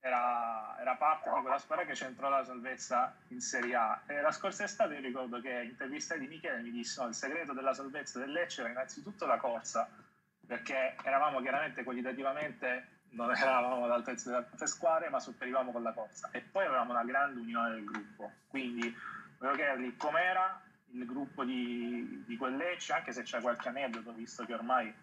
[0.00, 4.00] era, era, parte di quella squadra che centrò la salvezza in Serie A.
[4.06, 7.14] E la scorsa estate io ricordo che in intervista di Michele mi disse no, il
[7.14, 9.86] segreto della salvezza del Lecce era innanzitutto la corsa,
[10.46, 16.30] perché eravamo chiaramente qualitativamente non eravamo all'altezza delle altre squadre, ma sopperivamo con la corsa.
[16.32, 18.32] E poi avevamo una grande unione del gruppo.
[18.48, 18.96] Quindi
[19.36, 24.44] volevo chiedergli com'era il gruppo di, di quel Lecce, anche se c'è qualche aneddoto, visto
[24.44, 24.94] che ormai è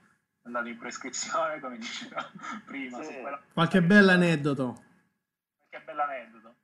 [0.44, 2.30] andato in prescrizione, come diceva
[2.66, 3.02] prima.
[3.04, 3.20] Sì.
[3.20, 3.42] Quella...
[3.54, 4.84] Qualche bell'aneddoto.
[5.58, 6.56] Qualche bell'aneddoto.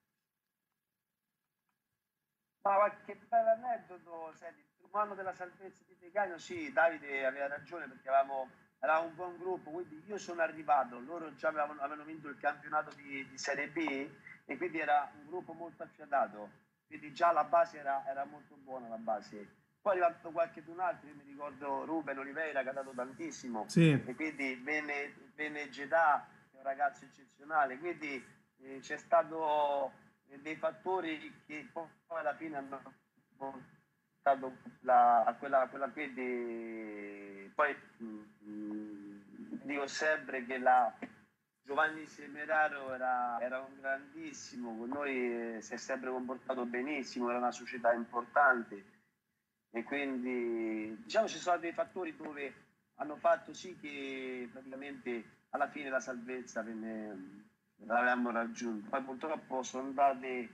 [2.64, 8.10] Ma qualche bell'aneddoto, senti, il anno della salvezza di Decagno, sì, Davide aveva ragione perché
[8.10, 12.38] avevamo, eravamo un buon gruppo, quindi io sono arrivato, loro già avevano, avevano vinto il
[12.38, 14.10] campionato di, di Serie B
[14.46, 18.90] e quindi era un gruppo molto affiatato quindi già la base era, era molto buona
[18.90, 19.60] la base.
[19.82, 23.66] Poi è arrivato qualche d'un altro, io mi ricordo Ruben Oliveira che ha dato tantissimo,
[23.68, 23.92] sì.
[23.92, 28.24] e quindi venne, venne Gedà, che è un ragazzo eccezionale, quindi
[28.60, 29.92] eh, c'è stato
[30.28, 32.82] eh, dei fattori che poi alla fine hanno
[33.38, 40.94] portato la, a quella, quella quindi poi mh, mh, dico sempre che la
[41.64, 47.52] Giovanni Semeraro era, era, un grandissimo, con noi si è sempre comportato benissimo, era una
[47.52, 49.00] società importante
[49.70, 52.54] e quindi diciamo ci sono dei fattori dove
[52.96, 57.46] hanno fatto sì che praticamente alla fine la salvezza venne,
[57.86, 58.90] l'avevamo raggiunta.
[58.90, 60.50] Poi purtroppo sono andate,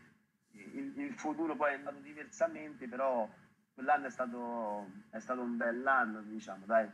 [0.51, 3.27] il, il, futuro poi è andato diversamente, però
[3.73, 6.87] quell'anno è stato, è stato un bell'anno, diciamo, dai.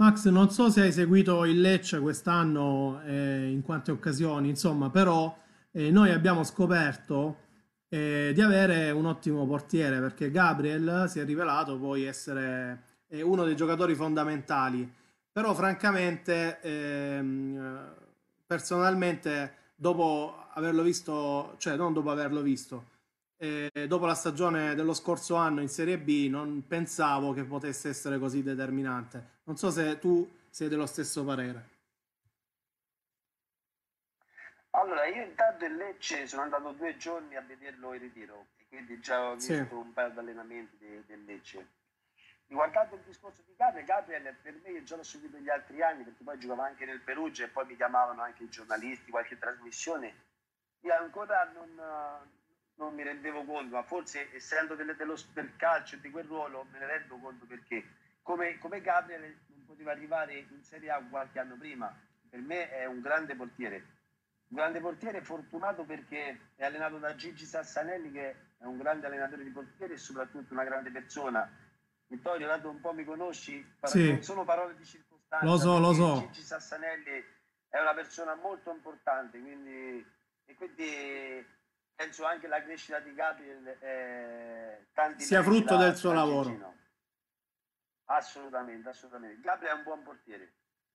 [0.00, 5.36] Max, non so se hai seguito il Lecce quest'anno eh, in quante occasioni, insomma, però
[5.72, 7.38] eh, noi abbiamo scoperto
[7.88, 13.44] eh, di avere un ottimo portiere perché Gabriel si è rivelato poi essere eh, uno
[13.44, 14.88] dei giocatori fondamentali.
[15.32, 17.94] Però francamente, ehm,
[18.46, 22.84] personalmente, dopo averlo visto, cioè non dopo averlo visto,
[23.38, 28.18] eh, dopo la stagione dello scorso anno in Serie B non pensavo che potesse essere
[28.18, 29.38] così determinante.
[29.44, 31.76] Non so se tu sei dello stesso parere.
[34.70, 39.30] Allora, io intanto in Lecce sono andato due giorni a vederlo in ritiro, quindi già
[39.30, 39.74] ho visto sì.
[39.74, 41.66] un paio di allenamenti del Lecce.
[42.46, 46.04] Riguardando il discorso di Gabriel, Gabriel per me io già l'ho seguito negli altri anni
[46.04, 50.14] perché poi giocava anche nel Perugia e poi mi chiamavano anche i giornalisti, qualche trasmissione.
[50.80, 51.78] Io ancora non,
[52.78, 56.78] non mi rendevo conto, ma forse essendo delle, dello, del calcio di quel ruolo me
[56.78, 57.84] ne rendo conto perché
[58.22, 61.94] come, come Gabriel non poteva arrivare in Serie A qualche anno prima.
[62.28, 63.96] Per me è un grande portiere
[64.48, 69.44] un grande portiere fortunato perché è allenato da Gigi Sassanelli che è un grande allenatore
[69.44, 71.50] di portieri e soprattutto una grande persona.
[72.06, 74.08] Vittorio, dato un po' mi conosci, sì.
[74.08, 75.44] non sono parole di circostanza.
[75.44, 76.20] Lo so, lo so.
[76.20, 77.22] Gigi Sassanelli
[77.68, 80.04] è una persona molto importante, quindi,
[80.46, 81.46] e quindi
[81.98, 86.50] penso anche la crescita di Gabriel eh, sia frutto del suo lavoro.
[86.50, 86.76] Gigino.
[88.04, 89.40] Assolutamente, assolutamente.
[89.40, 90.52] Gabriel è un buon portiere.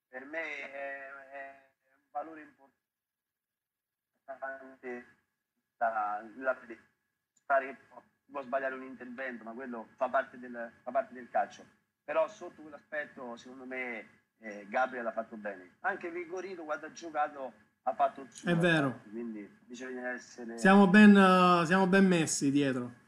[0.07, 2.77] Per me è, è un valore importante
[5.77, 6.57] la, la,
[7.31, 7.77] stare,
[8.31, 11.65] può sbagliare un intervento, ma quello fa parte del, fa parte del calcio.
[12.05, 15.75] Però sotto quell'aspetto, secondo me, eh, Gabriel ha fatto bene.
[15.81, 18.49] Anche Vigorino, quando ha giocato, ha fatto il suo.
[18.49, 19.01] È vero.
[19.09, 20.57] Quindi bisogna essere...
[20.57, 23.01] Siamo ben, uh, siamo ben messi dietro.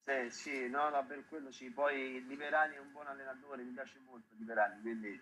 [0.00, 1.70] Sì, sì, no, no, per quello sì.
[1.70, 5.20] Poi Liberani è un buon allenatore, mi piace molto Liberani, quindi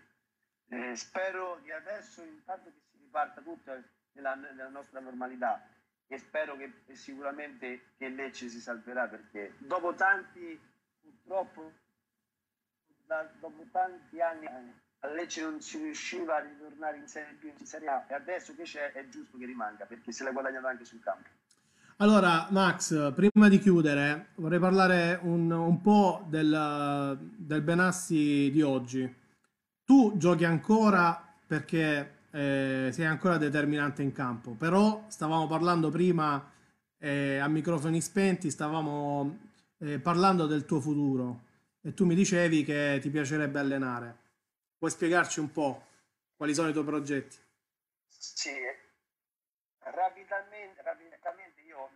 [0.69, 3.73] eh, spero che adesso intanto che si riparta tutto
[4.13, 5.67] nella, nella nostra normalità
[6.07, 10.59] e spero che e sicuramente che Lecce si salverà perché dopo tanti
[11.01, 11.73] purtroppo
[13.05, 14.47] da, dopo tanti anni
[15.01, 18.55] a Lecce non si riusciva a ritornare in Serie B in Serie A e adesso
[18.55, 21.29] che c'è è giusto che rimanga perché se l'ha guadagnato anche sul campo
[22.01, 29.13] allora, Max, prima di chiudere, vorrei parlare un, un po' del, del, Benassi di oggi.
[29.85, 34.53] Tu giochi ancora perché eh, sei ancora determinante in campo.
[34.53, 36.49] Però stavamo parlando prima
[36.99, 39.39] eh, a microfoni spenti, stavamo
[39.79, 41.47] eh, parlando del tuo futuro
[41.81, 44.17] e tu mi dicevi che ti piacerebbe allenare.
[44.79, 45.85] Puoi spiegarci un po'
[46.37, 47.37] quali sono i tuoi progetti?
[48.07, 48.55] Sì,
[49.79, 51.91] rapidamente, rapidamente io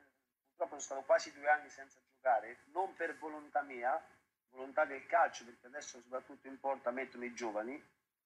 [0.49, 4.05] purtroppo sono stato quasi due anni senza giocare, non per volontà mia,
[4.51, 7.81] volontà del calcio, perché adesso soprattutto in porta mettono i giovani,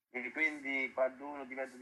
[0.08, 1.76] e quindi quando uno diventa,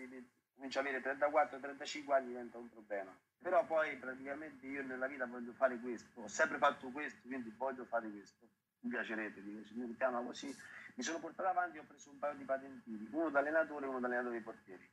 [0.54, 3.16] comincia ad avere 34-35 anni diventa un problema.
[3.38, 7.84] Però poi praticamente io nella vita voglio fare questo, ho sempre fatto questo, quindi voglio
[7.84, 8.48] fare questo.
[8.80, 10.52] Mi piacerebbe, mi chiama così.
[10.94, 13.88] Mi sono portato avanti e ho preso un paio di patentini, uno da allenatore e
[13.88, 14.88] uno da allenatore dei portieri.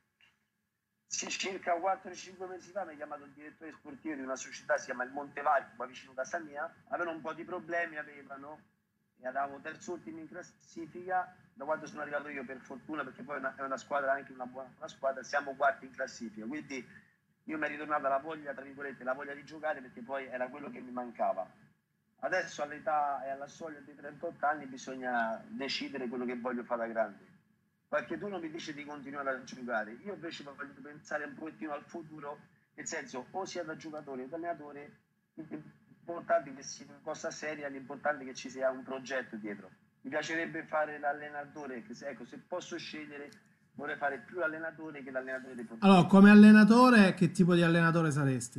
[1.06, 5.04] Circa 4-5 mesi fa mi ha chiamato il direttore sportivo di una società, si chiama
[5.04, 8.60] il Montevarco, qua vicino a casa mia, avevano un po' di problemi, avevano,
[9.20, 13.38] e eravamo terzultimi in classifica da quando sono arrivato io per fortuna perché poi è
[13.38, 16.46] una, è una squadra anche una buona una squadra siamo quarti in classifica.
[16.46, 16.84] Quindi
[17.44, 20.48] io mi è ritornata la voglia tra virgolette la voglia di giocare perché poi era
[20.48, 21.48] quello che mi mancava
[22.24, 26.92] adesso all'età e alla soglia dei 38 anni bisogna decidere quello che voglio fare da
[26.92, 27.30] grande
[27.88, 32.38] qualcuno mi dice di continuare a giocare io invece voglio pensare un pochettino al futuro
[32.74, 34.98] nel senso o sia da giocatore o da allenatore
[35.34, 39.70] l'importante che sia una cosa seria l'importante che ci sia un progetto dietro
[40.02, 43.30] mi piacerebbe fare l'allenatore, se, ecco, se posso scegliere
[43.74, 45.94] vorrei fare più l'allenatore che l'allenatore dei portieri.
[45.94, 48.58] Allora, come allenatore, che tipo di allenatore saresti?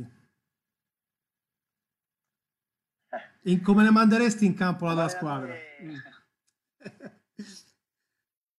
[3.10, 3.30] Eh.
[3.46, 5.52] In, come ne manderesti in campo la tua squadra?
[5.82, 5.96] Mm.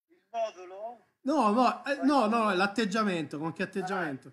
[0.07, 1.07] Il modulo?
[1.21, 4.31] No, no, eh, no, no, l'atteggiamento, con che atteggiamento?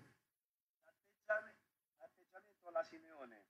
[0.83, 1.57] L'atteggiamento,
[1.97, 3.43] l'atteggiamento alla Simeone.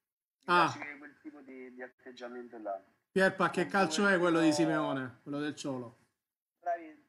[0.45, 0.73] Mi ah.
[0.97, 2.81] quel tipo di, di atteggiamento là.
[3.11, 5.97] Pierpa, che calcio è quello di Simeone, quello del Ciolo?
[6.61, 7.03] Il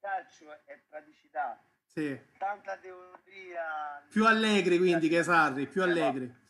[0.00, 1.62] calcio è praticità.
[1.86, 2.18] Sì.
[2.38, 4.04] Tanta teoria.
[4.10, 6.40] Più allegri quindi che Sarri, più allegri.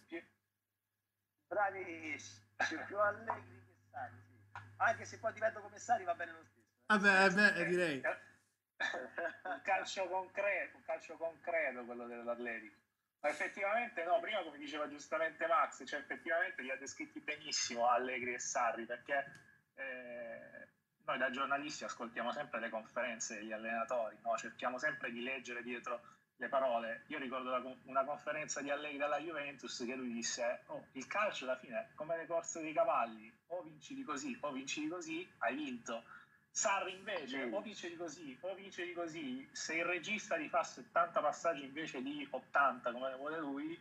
[1.53, 2.47] Bravissimo,
[2.87, 4.17] più allegri che Sarri.
[4.53, 4.59] Sì.
[4.79, 6.67] Anche se poi divento come Sarri va bene lo stesso.
[6.67, 6.99] Eh.
[6.99, 8.03] Vabbè, beh, direi.
[9.45, 12.81] un calcio concreto, un calcio concreto quello dell'Atletico.
[13.21, 18.33] Ma effettivamente no, prima come diceva giustamente Max, cioè effettivamente li ha descritti benissimo Allegri
[18.33, 19.25] e Sarri perché
[19.75, 20.69] eh,
[21.05, 24.37] noi da giornalisti ascoltiamo sempre le conferenze degli allenatori, no?
[24.39, 26.01] cerchiamo sempre di leggere dietro
[26.37, 27.05] le parole.
[27.09, 31.57] Io ricordo una conferenza di Allegri dalla Juventus che lui disse oh, il calcio alla
[31.57, 35.29] fine è come le corse dei cavalli, o vinci di così o vinci di così,
[35.39, 36.05] hai vinto.
[36.51, 40.63] Sarri invece o vince di così o vince di così, se il regista gli fa
[40.63, 43.81] 70 passaggi invece di 80 come vuole lui,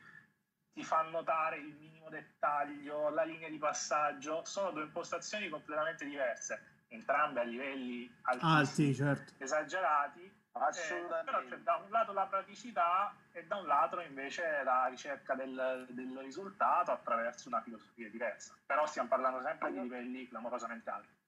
[0.74, 6.86] ti fa notare il minimo dettaglio, la linea di passaggio, sono due impostazioni completamente diverse,
[6.88, 9.34] entrambe a livelli alti, certo.
[9.38, 14.88] esagerati, eh, però c'è da un lato la praticità e da un lato invece la
[14.88, 18.58] ricerca del, del risultato attraverso una filosofia diversa.
[18.66, 21.20] Però stiamo parlando sempre di livelli clamorosamente alti.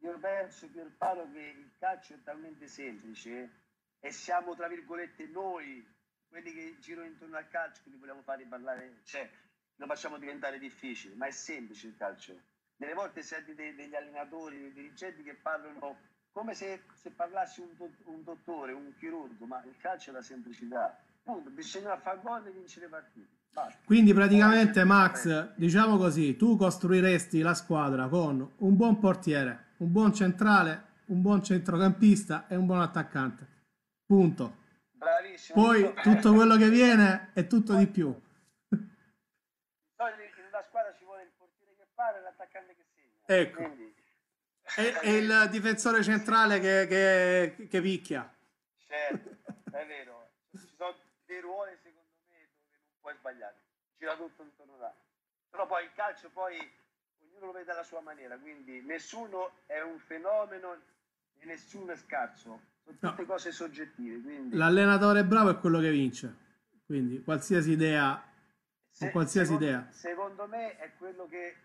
[0.00, 3.50] Io penso, Pierpaolo, che il calcio è talmente semplice
[3.98, 5.84] e siamo, tra virgolette, noi,
[6.28, 9.28] quelli che girano intorno al calcio, che li vogliamo fare parlare, cioè
[9.76, 12.38] lo facciamo diventare difficile, ma è semplice il calcio.
[12.76, 15.98] Delle volte senti degli allenatori, dei dirigenti che parlano
[16.36, 20.20] come se, se parlassi un, do, un, dottore, un chirurgo, ma il calcio è la
[20.20, 20.94] semplicità.
[21.22, 23.26] Punto, bisogna fare gol e vincere partite.
[23.54, 23.78] Basta.
[23.86, 30.12] Quindi praticamente Max, diciamo così, tu costruiresti la squadra con un buon portiere, un buon
[30.12, 33.46] centrale, un buon centrocampista e un buon attaccante.
[34.04, 34.56] Punto.
[34.92, 35.62] Bravissimo.
[35.62, 38.08] Poi tutto quello che viene è tutto di più.
[38.08, 38.18] In
[40.52, 43.40] una squadra ci vuole il portiere che para e l'attaccante che segna.
[43.40, 43.62] Ecco.
[43.62, 43.95] Quindi...
[44.76, 48.30] E, e, il difensore centrale che, che, che picchia.
[48.86, 49.30] Certo,
[49.70, 50.30] è vero.
[50.52, 53.56] Ci sono dei ruoli secondo me dove non puoi sbagliare.
[53.98, 54.94] Gira tutto intorno là.
[55.48, 56.58] Però poi il calcio poi
[57.36, 60.78] ognuno lo vede alla sua maniera, quindi nessuno è un fenomeno
[61.38, 63.26] e nessuno è scarso, sono tutte no.
[63.26, 64.20] cose soggettive.
[64.20, 64.56] Quindi...
[64.56, 66.34] L'allenatore bravo è quello che vince,
[66.84, 68.22] quindi qualsiasi idea,
[68.90, 69.90] Se, qualsiasi secondo, idea.
[69.90, 71.56] Secondo me è quello che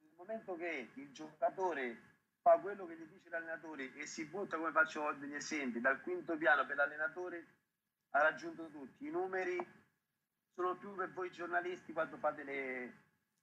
[0.00, 2.10] nel momento che il giocatore
[2.42, 6.36] fa quello che gli dice l'allenatore e si butta, come faccio degli esempi, dal quinto
[6.36, 7.46] piano per l'allenatore
[8.10, 9.06] ha raggiunto tutti.
[9.06, 9.56] I numeri
[10.54, 12.92] sono più per voi giornalisti quando fate le,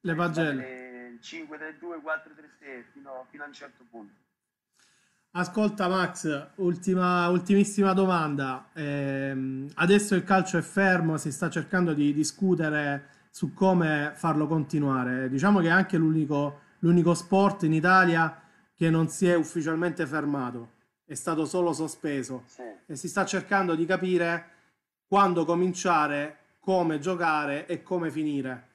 [0.01, 1.17] le pagelle.
[1.21, 4.13] 5, 3, 2, 4, 3, 6 fino, fino a un certo punto.
[5.31, 8.69] Ascolta Max, ultima, ultimissima domanda.
[8.73, 15.29] Eh, adesso il calcio è fermo, si sta cercando di discutere su come farlo continuare.
[15.29, 18.47] Diciamo che è anche l'unico, l'unico sport in Italia
[18.79, 22.63] che non si è ufficialmente fermato, è stato solo sospeso sì.
[22.85, 24.45] e si sta cercando di capire
[25.05, 28.69] quando cominciare, come giocare e come finire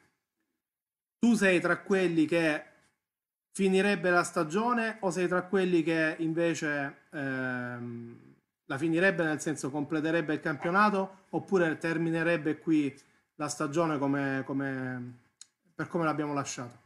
[1.24, 2.62] tu sei tra quelli che
[3.50, 8.34] finirebbe la stagione o sei tra quelli che invece ehm,
[8.66, 12.94] la finirebbe nel senso completerebbe il campionato oppure terminerebbe qui
[13.36, 15.20] la stagione come, come,
[15.74, 16.82] per come l'abbiamo lasciato?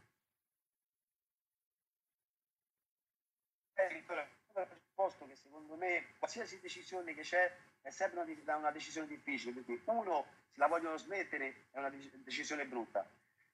[3.73, 4.03] Eh,
[4.53, 9.81] presupposto che secondo me qualsiasi decisione che c'è è sempre una, una decisione difficile perché
[9.85, 13.09] uno se la vogliono smettere è una decisione brutta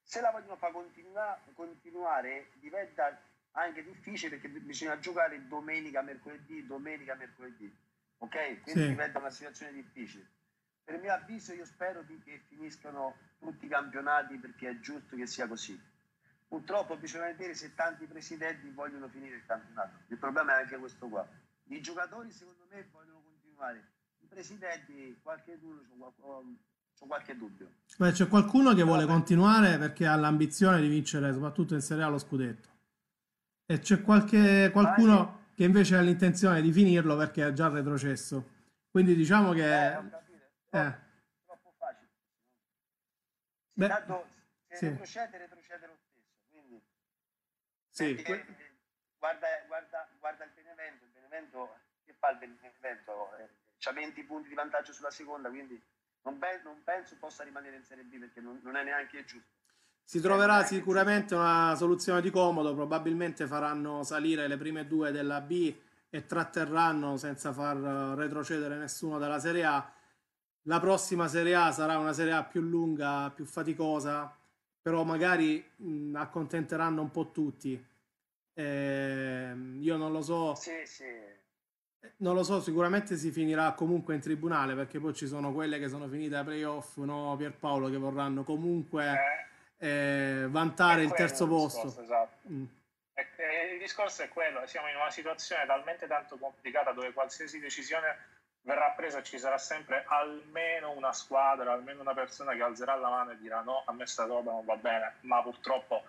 [0.05, 3.19] se la vogliono far continua- continuare diventa
[3.53, 7.73] anche difficile perché bisogna giocare domenica, mercoledì, domenica, mercoledì.
[8.19, 8.61] Ok?
[8.61, 8.87] Quindi sì.
[8.87, 10.29] diventa una situazione difficile.
[10.83, 15.25] Per mio avviso io spero di che finiscano tutti i campionati perché è giusto che
[15.25, 15.79] sia così.
[16.47, 20.03] Purtroppo bisogna vedere se tanti presidenti vogliono finire il campionato.
[20.07, 21.27] Il problema è anche questo qua.
[21.67, 23.93] I giocatori secondo me vogliono continuare.
[24.19, 26.13] I presidenti, qualche uno,
[26.99, 27.71] ho qualche dubbio.
[27.97, 32.07] Beh, c'è qualcuno che vuole continuare perché ha l'ambizione di vincere soprattutto in Serie A
[32.07, 32.69] lo scudetto.
[33.65, 38.53] E c'è qualche, qualcuno che invece ha l'intenzione di finirlo perché ha già retrocesso.
[38.89, 39.87] Quindi diciamo che...
[39.93, 39.97] Eh,
[40.71, 40.97] eh.
[41.45, 42.09] Troppo facile.
[43.73, 44.27] Sì, Beh, tanto
[44.67, 44.87] se sì.
[44.87, 46.37] retrocede, retrocede lo stesso.
[46.49, 46.81] Quindi,
[47.89, 48.23] sì.
[49.17, 50.64] guarda, guarda, guarda il il
[51.35, 53.35] Benevento che fa il Benevento?
[53.37, 53.49] Eh,
[53.87, 55.81] ha 20 punti di vantaggio sulla seconda, quindi
[56.21, 59.51] non, pe- non, penso possa rimanere in Serie B perché non, non è neanche giusto.
[60.01, 65.75] Si troverà sicuramente una soluzione di comodo, probabilmente faranno salire le prime due della B
[66.09, 67.75] e tratterranno senza far
[68.15, 69.91] retrocedere nessuno dalla Serie A.
[70.63, 74.33] La prossima Serie A sarà una Serie A più lunga, più faticosa,
[74.81, 77.93] però magari mh, accontenteranno un po' tutti.
[78.55, 80.55] Eh, io non lo so.
[80.55, 81.43] Sì, sì
[82.17, 85.89] non lo so, sicuramente si finirà comunque in tribunale perché poi ci sono quelle che
[85.89, 89.45] sono finite a playoff, no Pierpaolo, che vorranno comunque
[89.77, 91.87] eh, eh, vantare il terzo il posto.
[91.87, 92.49] Discorso, esatto.
[92.49, 92.65] mm.
[93.13, 97.59] e, e il discorso è quello, siamo in una situazione talmente tanto complicata dove qualsiasi
[97.59, 103.09] decisione verrà presa ci sarà sempre almeno una squadra, almeno una persona che alzerà la
[103.09, 106.03] mano e dirà no, a me sta roba non va bene, ma purtroppo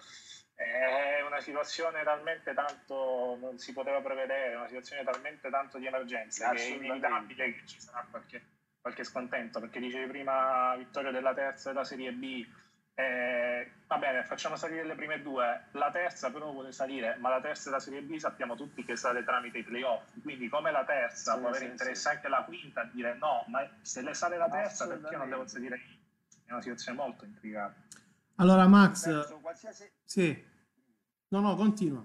[0.57, 6.51] è una situazione talmente tanto non si poteva prevedere, una situazione talmente tanto di emergenza
[6.51, 8.43] che è inevitabile che ci sarà qualche,
[8.81, 12.47] qualche scontento, perché dicevi prima vittoria della terza della Serie B,
[12.95, 17.43] eh, va bene, facciamo salire le prime due, la terza però vuole salire, ma la
[17.43, 21.35] terza della Serie B sappiamo tutti che sale tramite i playoff, quindi come la terza
[21.35, 22.09] sì, può avere sì, interesse sì.
[22.09, 25.47] anche la quinta a dire no, ma se le sale la terza perché non devo
[25.47, 25.97] salire io?
[26.47, 27.75] è una situazione molto intrigata.
[28.37, 29.91] Allora Max, Penso, qualsiasi...
[30.05, 30.45] sì,
[31.29, 32.05] no no, continua.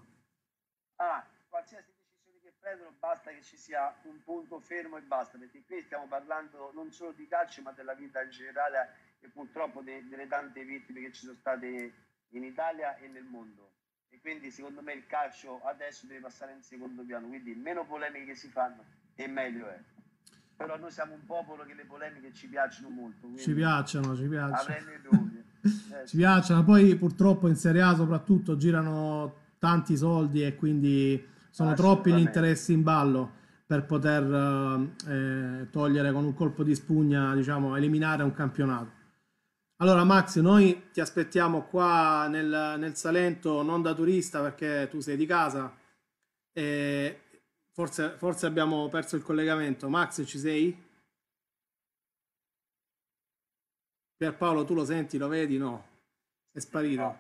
[0.96, 5.64] Ah, qualsiasi decisione che prendono basta che ci sia un punto fermo e basta, perché
[5.66, 10.08] qui stiamo parlando non solo di calcio ma della vita in generale e purtroppo de-
[10.08, 11.94] delle tante vittime che ci sono state
[12.30, 13.70] in Italia e nel mondo.
[14.08, 18.36] E quindi secondo me il calcio adesso deve passare in secondo piano, quindi meno polemiche
[18.36, 19.80] si fanno e meglio è
[20.62, 23.28] però noi siamo un popolo che le polemiche ci piacciono molto.
[23.36, 25.31] Ci piacciono, ci piacciono.
[25.64, 31.74] Eh, ci piacciono, poi purtroppo in Serie A soprattutto girano tanti soldi e quindi sono
[31.74, 37.76] troppi gli interessi in ballo per poter eh, togliere con un colpo di spugna, diciamo,
[37.76, 39.00] eliminare un campionato.
[39.78, 45.18] Allora Max, noi ti aspettiamo qua nel, nel Salento non da turista perché tu sei
[45.18, 45.74] di casa
[46.54, 47.22] e
[47.74, 49.88] Forse, forse abbiamo perso il collegamento.
[49.88, 50.78] Max, ci sei?
[54.22, 55.58] Pierpaolo, tu lo senti, lo vedi?
[55.58, 55.84] No,
[56.52, 57.02] è sparito.
[57.02, 57.20] No.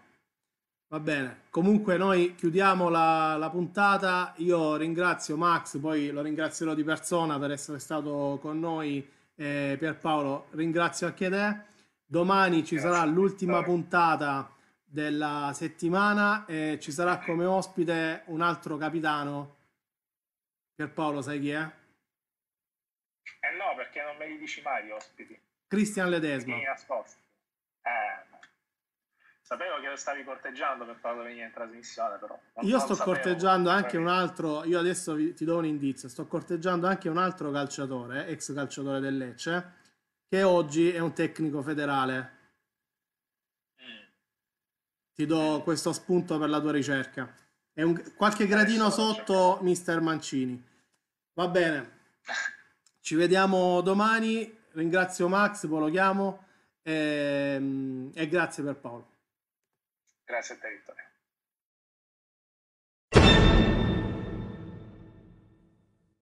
[0.90, 1.46] Va bene.
[1.50, 4.36] Comunque noi chiudiamo la, la, puntata.
[4.38, 9.04] Io ringrazio Max, poi lo ringrazierò di persona per essere stato con noi.
[9.34, 11.62] Eh, Pierpaolo, ringrazio anche te.
[12.06, 12.92] Domani ci Grazie.
[12.92, 19.56] sarà l'ultima puntata della settimana e ci sarà come ospite un altro capitano
[20.76, 21.64] Pierpaolo, sai chi è?
[23.40, 25.50] Eh no, perché non me li dici mai gli ospiti.
[25.72, 26.58] Cristian Ledesma.
[26.58, 26.64] Eh,
[29.40, 32.38] sapevo che lo stavi corteggiando per farlo venire in trasmissione, però.
[32.56, 36.28] Non, io sto corteggiando anche un altro, io adesso vi, ti do un indizio, sto
[36.28, 39.74] corteggiando anche un altro calciatore, ex calciatore del Lecce,
[40.28, 42.38] che oggi è un tecnico federale.
[43.82, 44.04] Mm.
[45.14, 47.34] Ti do questo spunto per la tua ricerca.
[47.72, 50.62] È un, qualche gradino sotto Mister Mancini.
[51.32, 52.00] Va bene,
[53.00, 54.60] ci vediamo domani.
[54.74, 56.46] Ringrazio Max, poi lo chiamo
[56.82, 59.10] e, ehm, e grazie per Paolo.
[60.26, 61.11] Grazie a te, Vittorio.